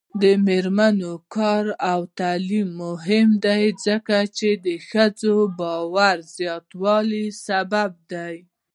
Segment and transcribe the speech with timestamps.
[0.21, 4.49] د میرمنو کار او تعلیم مهم دی ځکه چې
[4.89, 8.35] ښځو باور زیاتولو سبب دی.